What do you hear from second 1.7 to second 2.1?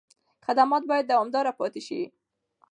شي.